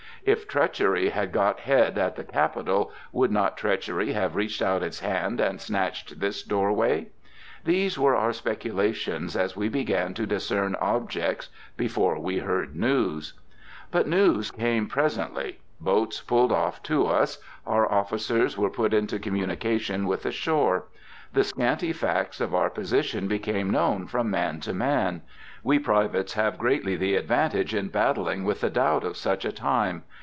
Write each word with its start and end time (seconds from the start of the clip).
If 0.23 0.47
treachery 0.47 1.09
had 1.09 1.31
got 1.31 1.61
head 1.61 1.97
at 1.97 2.15
the 2.15 2.23
capital, 2.23 2.91
would 3.11 3.31
not 3.31 3.57
treachery 3.57 4.11
have 4.11 4.35
reached 4.35 4.61
out 4.61 4.83
its 4.83 4.99
hand 4.99 5.39
and 5.39 5.59
snatched 5.59 6.19
this 6.19 6.43
doorway? 6.43 7.07
These 7.65 7.97
were 7.97 8.15
our 8.15 8.31
speculations 8.31 9.35
as 9.35 9.55
we 9.55 9.67
began 9.67 10.13
to 10.13 10.27
discern 10.27 10.75
objects, 10.75 11.49
before 11.75 12.19
we 12.19 12.37
heard 12.37 12.75
news. 12.75 13.33
But 13.89 14.07
news 14.07 14.51
came 14.51 14.85
presently. 14.85 15.57
Boats 15.79 16.21
pulled 16.21 16.51
off 16.51 16.83
to 16.83 17.07
us. 17.07 17.39
Our 17.65 17.91
officers 17.91 18.55
were 18.59 18.69
put 18.69 18.93
into 18.93 19.17
communication 19.17 20.05
with 20.05 20.21
the 20.21 20.31
shore. 20.31 20.83
The 21.33 21.45
scanty 21.45 21.93
facts 21.93 22.41
of 22.41 22.53
our 22.53 22.69
position 22.69 23.27
became 23.29 23.71
known 23.71 24.05
from 24.05 24.29
man 24.29 24.59
to 24.59 24.73
man. 24.73 25.21
We 25.63 25.79
privates 25.79 26.33
have 26.33 26.57
greatly 26.57 26.97
the 26.97 27.15
advantage 27.15 27.73
in 27.73 27.87
battling 27.87 28.43
with 28.43 28.59
the 28.59 28.69
doubt 28.69 29.05
of 29.05 29.15
such 29.15 29.45
a 29.45 29.53
time. 29.53 30.03